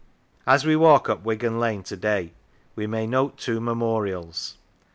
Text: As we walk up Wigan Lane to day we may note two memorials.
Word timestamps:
As 0.47 0.65
we 0.65 0.75
walk 0.75 1.09
up 1.11 1.21
Wigan 1.23 1.59
Lane 1.59 1.83
to 1.83 1.95
day 1.95 2.33
we 2.75 2.87
may 2.87 3.05
note 3.05 3.37
two 3.37 3.61
memorials. 3.61 4.57